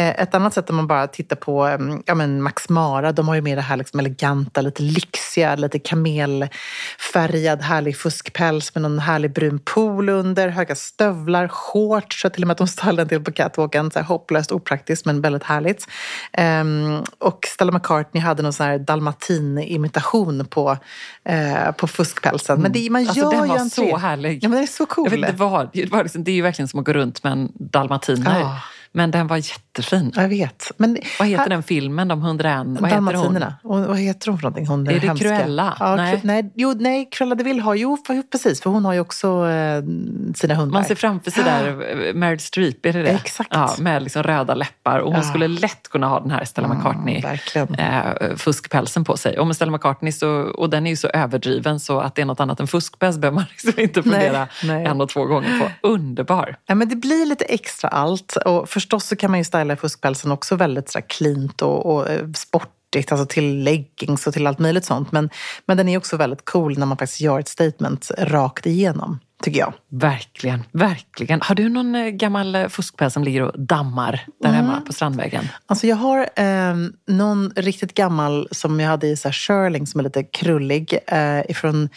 [0.08, 3.36] Eh, ett annat sätt om man bara tittar på ja, men Max Mara, de har
[3.36, 9.34] ju med det här liksom eleganta, lite lyxiga, lite kamelfärgad, härlig fuskpäls med någon härlig
[9.34, 13.24] brun pool under, höga stövlar, shorts, så till och med att de stylade en del
[13.24, 13.92] på catwalken.
[13.92, 15.88] Så här hopplöst opraktiskt men väldigt härligt.
[16.34, 20.78] Ehm, och Stella McCartney hade någon sån här dalmatin-imitation på,
[21.26, 22.62] eh, på fuskpälsen.
[22.62, 24.44] Men det, man Alltså, gör den ju var en så härlig.
[24.44, 25.06] Ja, men den är så cool.
[25.06, 27.24] Jag vet inte vad, det, var liksom, det är ju verkligen som att gå runt
[27.24, 28.40] med en dalmatiner.
[28.40, 28.62] Ja.
[28.92, 29.38] Men den var
[29.78, 30.12] jättefin.
[30.16, 30.72] Jag vet.
[30.78, 32.68] Men Vad heter här- den filmen, de 101?
[32.82, 33.44] Vad heter hon?
[33.64, 34.68] Och vad heter hon för någonting?
[34.68, 35.28] Hon Är det hemska.
[35.28, 35.78] Cruella?
[35.80, 36.12] Ja, Nej.
[36.24, 36.44] nej.
[36.44, 36.52] nej.
[36.56, 39.84] Jo, nej, Cruella de Vil har för- precis, för hon har ju också eh,
[40.36, 40.74] sina hundar.
[40.74, 41.68] Man ser framför sig där
[42.08, 43.10] eh, Meryl Streep, är det det?
[43.10, 43.50] Exakt.
[43.54, 45.00] Ja, med liksom röda läppar.
[45.00, 45.30] Och hon Ja.
[45.30, 47.76] skulle lätt kunna ha den här Stella McCartney verkligen.
[47.76, 48.36] eh,
[49.06, 49.40] på sig.
[49.40, 52.26] Och med Stella McCartney, så, och den är ju så överdriven så att det är
[52.26, 54.86] något annat än fuskpäls behöver man liksom inte fundera nej.
[54.86, 55.88] en och två gånger på.
[55.88, 56.56] Underbar!
[56.66, 58.36] Ja, men det blir lite extra allt.
[58.36, 62.32] Och förstås så kan man ju styla fuskpälsen också väldigt så cleant och, och eh,
[62.36, 65.12] sportigt, alltså till leggings och till allt möjligt sånt.
[65.12, 65.30] Men,
[65.66, 69.60] men den är också väldigt cool när man faktiskt gör ett statement rakt igenom, tycker
[69.60, 69.74] jag.
[69.90, 71.42] Verkligen, verkligen.
[71.42, 74.66] Har du någon eh, gammal eh, fuskpäls som ligger och dammar där Mm.
[74.66, 75.50] hemma på Strandvägen?
[75.66, 76.76] Alltså jag har eh,
[77.08, 81.00] någon riktigt gammal som jag hade i så här Shirling som är lite krullig.
[81.08, 81.90] Eh, ifrån,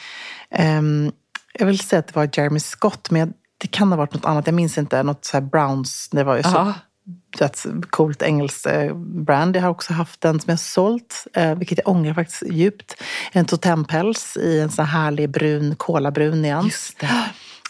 [0.50, 1.12] ehm,
[1.52, 4.24] jag vill säga att det var Jeremy Scott, men jag det kan ha varit något
[4.24, 4.46] annat.
[4.46, 5.02] Jag minns inte.
[5.02, 6.08] Något så här Browns.
[6.12, 6.72] Det var ju så
[7.90, 9.56] coolt engelskt eh, brand.
[9.56, 13.02] Jag har också haft den som jag sålt, eh, vilket jag ångrar faktiskt djupt.
[13.32, 16.96] En totempäls i en sån här härlig brun, kolabrun nyans.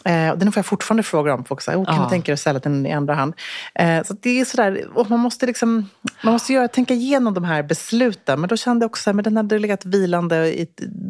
[0.05, 1.45] Eh, och den får jag fortfarande frågor om.
[1.45, 2.03] Folk säger, oh, kan Ja.
[2.05, 3.35] du tänka dig att sälja den i andra hand?
[3.75, 5.89] Eh, så det är sådär, och man måste, liksom,
[6.23, 8.41] man måste göra, tänka igenom de här besluten.
[8.41, 10.67] Men då kände jag också att den hade legat vilande i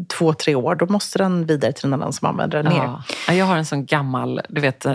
[0.08, 0.74] två, tre år.
[0.74, 2.76] Då måste den vidare till någon annan som använder den.
[2.76, 3.02] Ja.
[3.28, 4.86] Ja, Jag har en sån gammal, du vet,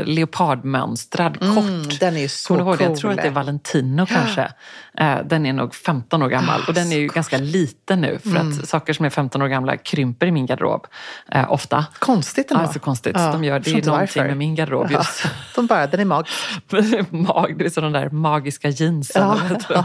[0.50, 2.00] leopardmönstrad, Mm, kort.
[2.00, 2.64] den är ju så det?
[2.64, 2.98] Jag cool.
[2.98, 4.52] tror att det är Valentino kanske.
[4.98, 8.30] Eh, Den är nog 15 år gammal och den är ju ganska liten nu för
[8.30, 8.50] Mm.
[8.60, 10.88] att saker som är 15 år gamla krymper i min garderob
[11.32, 11.86] eh, ofta.
[12.00, 12.64] Konstigt ändå.
[12.64, 13.16] Ja, så konstigt.
[13.16, 14.28] Ja, De gör, det inte någonting varför.
[14.30, 14.98] med min garderob Ja.
[14.98, 15.24] just.
[15.56, 16.28] De bara, den är mag.
[17.10, 19.38] Mag, det är sådana där magiska jeansen.
[19.70, 19.84] Ja.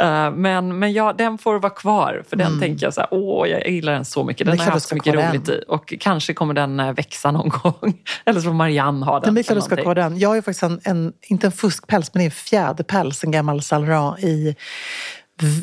[0.00, 2.22] Eh, Men, men ja, den får vara kvar.
[2.28, 4.40] För den tänker jag så här, åh, jag gillar den så mycket.
[4.46, 4.50] Mm.
[4.50, 5.62] Den Det har jag haft så mycket roligt i.
[5.68, 7.94] Och kanske kommer den eh, växa någon gång.
[8.24, 9.34] Eller så får Marianne ha den.
[9.34, 10.18] Men det är du ska ha den.
[10.18, 13.24] Jag har ju faktiskt en, en, inte en fuskpäls, men en fjäderpäls.
[13.24, 14.56] En gammal Saint i,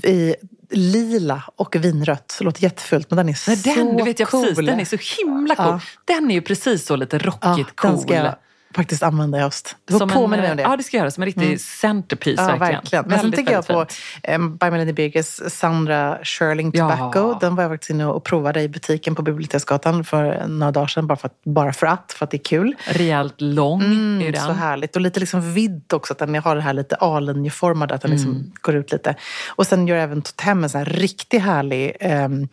[0.04, 0.36] i
[0.76, 2.36] lila och vinrött.
[2.40, 4.46] Det låter jättefult, men den är Nej, så den, det vet jag cool.
[4.46, 4.66] precis.
[4.66, 5.66] Den är så himla cool.
[5.66, 5.80] Ja.
[6.06, 7.92] Den är ju precis så lite Ja, rockigt cool.
[7.92, 8.36] Den ska jag
[8.76, 9.76] faktiskt använda i höst.
[9.86, 10.64] Du får påminna mig om det.
[10.64, 11.12] Ja, det ska jag göra.
[11.12, 12.40] Som en riktig centerpiece.
[12.40, 12.74] Ja, verkligen.
[12.74, 13.06] verkligen.
[13.08, 13.86] Men sen tänker jag på
[14.30, 16.90] um, By Melanie Birgers Sandra Shirling Ja.
[16.98, 17.38] Tobacco.
[17.42, 21.08] Den var jag faktiskt inne och provade i butiken på Biblioteksgatan för några dagar sedan.
[21.08, 22.76] Bara för att, bara för att, för att det är kul.
[22.86, 24.42] Rejält lång är Mm, den.
[24.42, 24.96] så härligt.
[24.96, 28.32] Och lite liksom vidd också, att den har det här lite A-linjeformade, att den liksom
[28.32, 28.52] Mm.
[28.62, 29.16] går ut lite.
[29.50, 32.48] Och sen gör även Totem en sån här riktigt härlig um,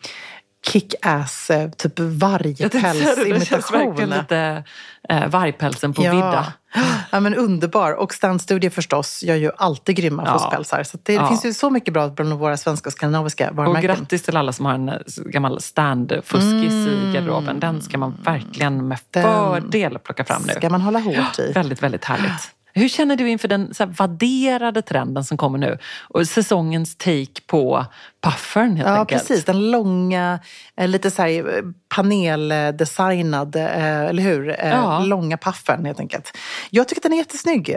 [0.65, 1.99] kick-ass, eh, typ
[2.81, 4.09] säga det, känns verkligen vargpälsimitation.
[4.09, 4.63] lite
[5.09, 6.53] eh, vargpälsen på vidda.
[7.11, 7.91] Ja, men underbar.
[7.91, 10.39] Och Stan Studio förstås gör ju alltid grymma Ja.
[10.39, 10.83] fuskpälsar.
[10.83, 11.27] Så det Ja.
[11.27, 13.87] finns ju så mycket bra bland våra svenska och skandinaviska Och varumärken.
[13.95, 14.95] grattis till alla som har en eh,
[15.25, 17.59] gammal stand-fuskis i garderoben.
[17.59, 20.53] Den ska man verkligen med Den fördel plocka fram nu.
[20.53, 21.51] ska man hålla hårt i.
[21.51, 22.31] Väldigt, väldigt härligt.
[22.75, 25.77] Hur känner du inför den så här, vadderade trenden som kommer nu?
[26.09, 27.85] Och säsongens take på
[28.23, 29.21] puffern helt Ja, enkelt.
[29.27, 29.45] precis.
[29.45, 30.39] Den långa,
[30.77, 31.63] eh, lite så här eh,
[31.95, 34.55] paneldesignad, eh, eller hur?
[34.63, 34.99] Ja.
[34.99, 36.37] Långa puffen helt enkelt.
[36.69, 37.75] Jag tycker att den är jättesnygg.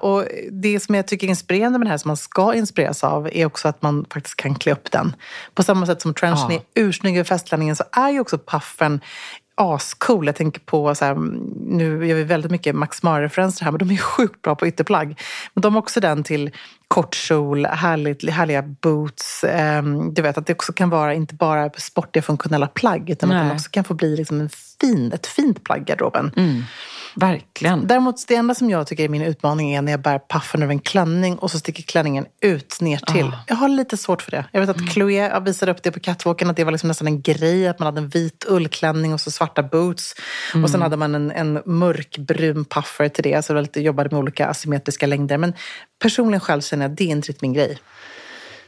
[0.00, 3.28] Och det som jag tycker är inspirerande med den här, som man ska inspireras av,
[3.32, 5.16] är också att man faktiskt kan klä upp den.
[5.54, 6.54] På samma sätt som trenchen Ja.
[6.74, 9.00] är ursnygg över festklänningen så är ju också puffen
[9.54, 10.26] ascool.
[10.26, 11.14] Jag tänker på, så här,
[11.66, 15.20] nu gör vi väldigt mycket Max Mara-referenser här, men de är sjukt bra på ytterplagg.
[15.54, 16.50] Men de har också den till
[16.88, 19.44] kort kjol, härligt, härliga boots.
[19.44, 23.36] Ehm, du vet att det också kan vara inte bara sportiga funktionella plagg, utan att
[23.36, 23.44] Nej.
[23.44, 26.32] den också kan få bli liksom en fin, ett fint plagg i garderoben.
[27.16, 27.86] Verkligen.
[27.86, 30.72] Däremot det enda som jag tycker är min utmaning är när jag bär puffen över
[30.72, 33.24] en klänning och så sticker klänningen ut ner till.
[33.26, 33.38] Ah.
[33.46, 34.44] Jag har lite svårt för det.
[34.52, 34.90] Jag vet att Mm.
[34.90, 37.78] Chloé jag visade upp det på catwalken, att det var liksom nästan en grej att
[37.78, 40.14] man hade en vit ullklänning och så svarta boots.
[40.50, 40.68] Och Mm.
[40.68, 43.44] sen hade man en, en mörkbrun puffer till det.
[43.44, 45.38] Så lite, jobbade med olika asymmetriska längder.
[45.38, 45.52] Men
[46.02, 47.78] personligen själv känner jag att det är inte riktigt min grej.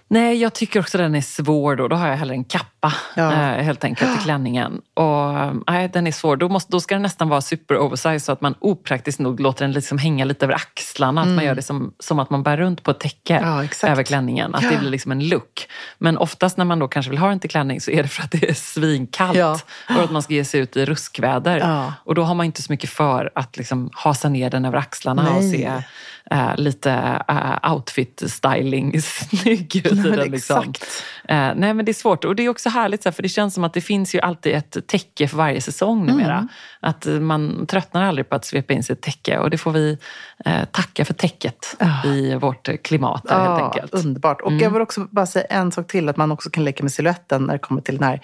[0.08, 1.88] Nej, jag tycker också den är svår då.
[1.88, 3.32] Då har jag hellre en kappa Ja.
[3.32, 4.80] eh, helt enkelt i klänningen.
[4.94, 5.34] Och
[5.66, 6.36] nej, den är svår.
[6.36, 9.64] Då, måste, då ska den nästan vara super oversized så att man opraktiskt nog låter
[9.64, 11.20] den liksom hänga lite över axlarna.
[11.22, 13.68] Att man gör det som, som att man bär runt på ett täcke Mm.
[13.82, 14.54] Ja, över klänningen.
[14.54, 15.68] Att det blir liksom en look.
[15.98, 18.22] Men oftast när man då kanske vill ha den till klänning så är det för
[18.22, 19.38] att det är svinkallt.
[19.38, 19.58] Ja.
[19.96, 21.58] Och att man ska ge sig ut i ruskväder.
[21.58, 21.92] Ja.
[22.04, 25.30] Och då har man inte så mycket för att liksom hasa ner den över axlarna
[25.30, 25.52] och Nej.
[25.52, 25.82] se
[26.30, 30.30] eh, lite eh, outfit-styling snygg ut i den.
[30.30, 30.58] Liksom.
[30.58, 31.04] exakt.
[31.28, 33.28] Eh, nej men det är svårt och det är också härligt så här, för det
[33.28, 36.36] känns som att det finns ju alltid ett täcke för varje säsong numera.
[36.36, 36.48] Mm.
[36.80, 39.98] Att man tröttnar aldrig på att svepa in sig ett täcke och det får vi
[40.44, 43.94] eh, tacka för täcket i vårt klimat här, helt enkelt.
[43.94, 44.06] Mm.
[44.06, 44.40] Underbart.
[44.40, 46.92] Och jag vill också bara säga en sak till, att man också kan leka med
[46.92, 48.20] siluetten när det kommer till den här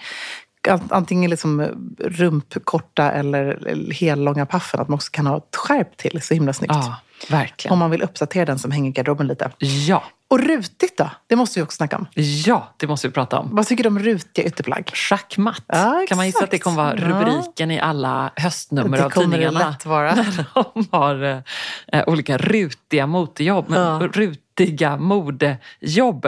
[0.89, 1.67] antingen liksom
[1.99, 4.79] rumpkorta eller hellånga puffen.
[4.79, 6.21] Att man också kan ha ett skärp till.
[6.21, 6.73] Så himla snyggt.
[6.75, 6.95] Ja,
[7.29, 7.73] verkligen.
[7.73, 9.51] Om man vill uppdatera den som hänger i garderoben lite.
[9.87, 11.09] Ja, Och rutigt då?
[11.27, 12.05] Det måste vi också snacka om.
[12.45, 13.49] ja, det måste vi prata om.
[13.55, 14.91] Vad tycker du om rutiga ytterplagg?
[14.93, 15.63] Schackmatt.
[15.67, 17.07] Ja, kan man gissa att det kommer vara Ja.
[17.07, 19.69] rubriken i alla höstnummer Det av kommer det tidningarna?
[19.69, 20.15] lätt vara.
[20.15, 21.43] När de har
[21.87, 23.65] eh, olika rutiga motejobb.
[23.69, 23.99] Men Ja.
[24.59, 26.25] Rutiga modejobb.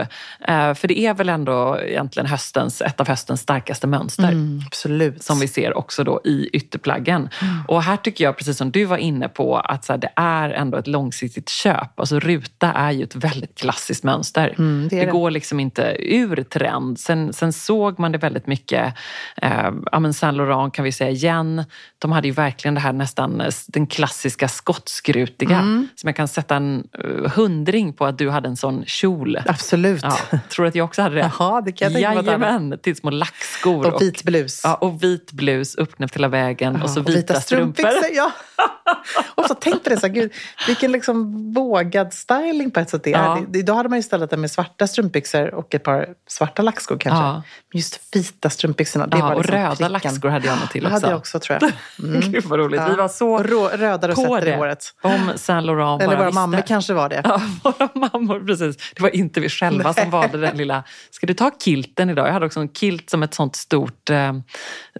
[0.47, 4.31] Eh, för det är väl ändå egentligen höstens, ett av höstens starkaste mönster.
[4.31, 5.23] Mm, absolut.
[5.23, 7.29] Som vi ser också då i ytterplaggen.
[7.41, 7.63] Mm.
[7.67, 10.49] Och här tycker jag, precis som du var inne på, att så här, det är
[10.49, 11.99] ändå ett långsiktigt köp.
[11.99, 14.55] Alltså ruta är ju ett väldigt klassiskt mönster.
[14.57, 15.11] Mm, det det det.
[15.11, 16.99] går liksom inte ur trend.
[16.99, 18.93] Sen, sen såg man det väldigt mycket.
[19.41, 21.63] Eh, ja, men Saint Laurent kan vi säga igen.
[21.99, 25.57] De hade ju verkligen det här nästan eh, den klassiska skottskrutiga.
[25.57, 25.87] Mm.
[25.95, 29.37] Som jag kan sätta en uh, hundring på att du hade en sån kjol.
[29.45, 30.03] Absolut.
[30.03, 30.17] Ja,
[30.49, 31.31] tror du att jag också hade det?
[31.39, 32.25] Jaha, det kan jag tänka mig att.
[32.41, 33.93] Jajamän, till små lackskor.
[33.93, 34.61] Och vit blus.
[34.63, 37.83] Ja, och vit blus uppknäppt hela vägen och så vita, strumpor.
[37.83, 38.15] strumpbyxor.
[38.15, 38.31] Ja.
[39.35, 40.31] och så tänkte det så här, gud,
[40.67, 43.23] vilken liksom vågad styling på ett sätt det är.
[43.23, 43.39] Ja.
[43.49, 46.97] Det- Idag hade man ju istället det med svarta strumpbyxor och ett par svarta lackskor
[46.97, 47.23] kanske.
[47.23, 47.33] Ja.
[47.33, 47.43] Men
[47.79, 49.91] just vita strumpbyxorna, det Ja, var och liksom röda pricken.
[49.91, 50.95] lackskor hade jag nog till Det också.
[50.95, 51.71] hade jag också tror jag.
[52.09, 52.21] Mm.
[52.31, 52.81] Gud vad roligt.
[52.81, 52.87] Ja.
[52.87, 54.55] Vi var så Och rå, röda rosetter i det.
[54.57, 54.93] håret.
[55.01, 56.39] Om Saint Laurent Eller bara våra visste.
[56.39, 57.21] mammor kanske var det.
[57.23, 58.77] Ja, våra mammor, precis.
[58.95, 60.83] Det var inte vi själva som valde den lilla...
[61.11, 62.27] Ska du ta kilten idag?
[62.27, 64.33] Jag hade också en kilt som ett sånt stort eh,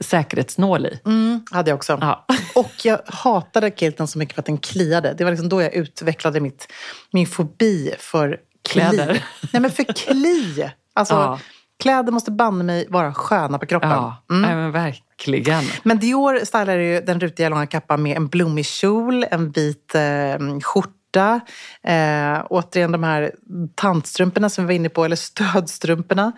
[0.01, 0.99] säkerhetsnål i.
[1.05, 1.97] Mm, hade jag också.
[2.01, 2.25] Ja.
[2.55, 2.99] Och jag
[3.45, 5.13] hatade kilten så mycket för att den kliade.
[5.17, 6.67] Det var liksom då jag utvecklade mitt,
[7.11, 8.81] min fobi för kli.
[8.81, 9.23] Kläder.
[9.53, 10.69] Nej men för kli.
[10.93, 11.39] Alltså, Ja.
[11.79, 13.89] kläder måste banne mig vara sköna på kroppen.
[13.89, 14.41] Ja, Mm.
[14.41, 15.63] nej, men verkligen.
[15.83, 20.59] Men Dior stylade ju den rutiga långa kappan med en blommig kjol, en vit eh,
[20.63, 21.39] skjorta.
[21.83, 23.31] Eh, återigen de här
[23.75, 26.31] tantstrumporna som vi var inne på, eller stödstrumporna.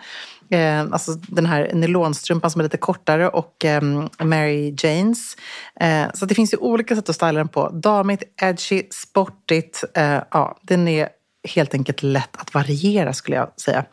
[0.50, 3.82] Eh, alltså den här nylonstrumpan som är lite kortare och eh,
[4.22, 5.36] Mary Janes.
[5.80, 7.68] Eh, så det finns ju olika sätt att styla den på.
[7.68, 9.84] Damigt, edgy, sportigt.
[9.94, 11.08] Eh, ja, den är
[11.48, 13.84] helt enkelt lätt att variera skulle jag säga.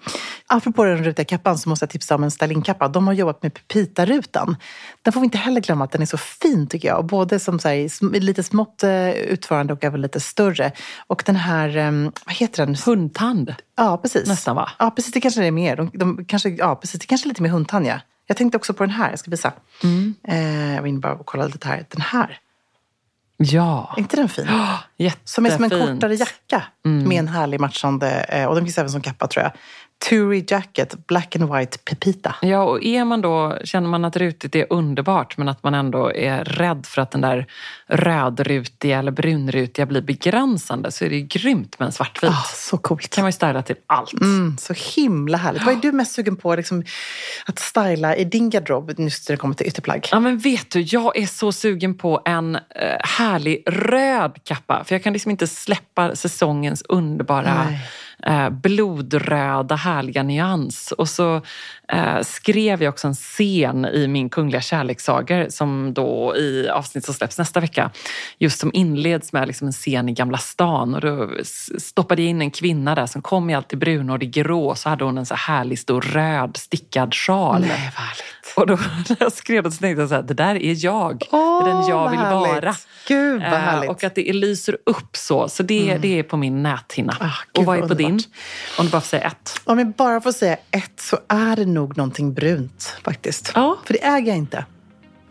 [0.47, 2.87] Apropå den rutiga kappan så måste jag tipsa om en stylingkappa.
[2.87, 4.55] De har jobbat med Pepita-rutan.
[5.01, 7.05] Den får vi inte heller glömma att den är så fin tycker jag.
[7.05, 10.71] Både som så här, lite smått eh, utförande och även lite större.
[11.07, 11.91] Och den här, eh,
[12.25, 12.75] vad heter den?
[12.85, 13.55] Hundtand.
[13.77, 14.27] Ja, precis.
[14.27, 14.71] Nästan, va?
[14.79, 15.13] Ja, precis.
[15.13, 15.75] Det kanske är mer.
[15.75, 16.99] De, de, kanske, ja, precis.
[16.99, 17.99] Det kanske är lite mer hundtand, ja.
[18.27, 19.09] Jag tänkte också på den här.
[19.09, 19.53] Jag ska visa.
[19.83, 20.15] Mm.
[20.27, 21.85] Eh, jag var inne bara och kollade lite här.
[21.89, 22.39] Den här.
[23.37, 24.45] Ja, Är inte den fin?
[24.97, 25.29] jättefint.
[25.29, 28.91] Som är som en kortare jacka med en härlig matchande, eh, och den finns även
[28.91, 29.51] som kappa tror jag.
[30.09, 32.35] Turi Jacket, Black and White Pepita.
[32.41, 36.13] Ja, och är man då, känner man att rutigt är underbart men att man ändå
[36.13, 37.47] är rädd för att den där
[37.87, 42.31] rödrutiga eller brunrutiga blir begränsande så är det ju grymt med en svartvit.
[42.31, 43.09] Ah, så coolt.
[43.09, 44.21] kan man ju styla till allt.
[44.21, 45.65] Mm, så himla härligt.
[45.65, 46.83] Vad är du mest sugen på liksom,
[47.45, 50.07] att styla i din garderob just när det kommer till ytterplagg?
[50.11, 52.61] Ja men vet du, jag är så sugen på en eh,
[53.03, 54.83] härlig röd kappa.
[54.83, 57.79] För jag kan liksom inte släppa säsongens underbara Nej.
[58.27, 60.91] Eh, blodröda härliga nyans.
[60.91, 61.41] Och så
[61.87, 67.13] eh, skrev jag också en scen i min Kungliga kärlekssagor som då i avsnitt som
[67.13, 67.91] släpps nästa vecka.
[68.37, 71.29] Just som inleds med liksom en scen i Gamla stan och då
[71.79, 75.03] stoppade jag in en kvinna där som kom i allt i brunådig grå så hade
[75.05, 77.61] hon en så här härlig stor röd stickad sjal.
[77.61, 77.91] Nej.
[78.55, 78.75] Och då
[79.09, 81.23] när jag skrev det så tänkte jag så här, det där är jag.
[81.31, 82.63] Åh, det är den jag vill härligt.
[82.63, 82.75] vara.
[83.07, 83.89] Gud, vad Eh, härligt.
[83.89, 85.49] Och att det lyser upp så.
[85.49, 87.17] Så det, det är på min näthinna.
[87.19, 88.05] Ah, gud, och vad är på din?
[88.07, 88.25] underbart.
[88.79, 89.61] Om du bara får säga ett.
[89.63, 93.51] Om jag bara får säga ett så är det nog någonting brunt faktiskt.
[93.55, 93.77] Ja.
[93.85, 94.65] För det äger jag inte.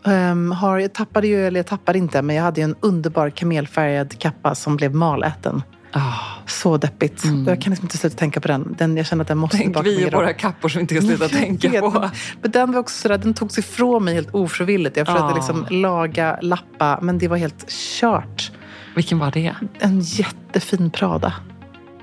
[0.03, 3.29] Um, har, jag tappade ju, eller jag tappade inte, men jag hade ju en underbar
[3.29, 5.63] kamelfärgad kappa som blev maläten.
[5.91, 6.13] Ah,
[6.47, 7.23] Så deppigt.
[7.23, 8.75] Och Jag kan liksom inte sluta tänka på den.
[8.77, 11.03] den jag känner att den måste tänk tillbaka vi och våra kappor som inte kan
[11.07, 12.09] sluta tänka på.
[12.41, 14.97] Men, den var också sådär, den togs ifrån mig helt ofrivilligt.
[14.97, 15.35] Jag försökte Ah.
[15.35, 18.51] liksom laga, lappa, men det var helt kört.
[18.95, 19.55] Vilken var det?
[19.79, 21.33] En jättefin Prada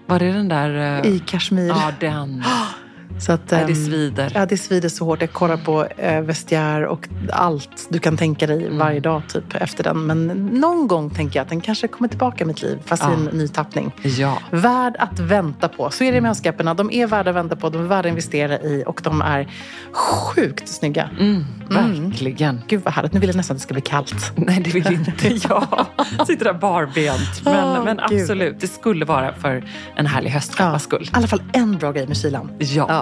[0.07, 1.00] Var det den där...
[1.05, 1.68] eh, i kashmir.
[1.68, 2.44] Ja, den.
[3.20, 4.33] Så att, Nej, det ehm, svider.
[4.35, 5.20] Ja, det svider så hårt.
[5.20, 8.79] Jag kollar på eh, vestiär och allt du kan tänka dig Mm.
[8.79, 10.07] varje dag typ efter den.
[10.07, 13.07] Men någon gång tänker jag att den kanske kommer tillbaka i mitt liv, fast i
[13.07, 13.92] en ny tappning.
[14.03, 14.38] Ja.
[14.51, 15.90] Värd att vänta på.
[15.90, 16.75] Så är det med höstskapporna.
[16.75, 19.48] De är värda att vänta på, de är värda att investera i och de är
[19.92, 21.11] sjukt snygga.
[21.20, 22.61] Mm, verkligen.
[22.68, 23.12] Gud vad härligt.
[23.12, 24.33] Nu vill jag nästan att det ska bli kallt.
[24.37, 25.12] Nej, det vill inte
[25.48, 25.87] jag.
[26.27, 27.42] Sitter där barbent.
[27.44, 28.20] Men, Åh, men Gud.
[28.20, 29.64] absolut, det skulle vara för
[29.96, 31.03] en härlig höstkappas skull.
[31.03, 32.51] I alla fall en bra grej med kylan.
[32.59, 33.01] Ja, Ja.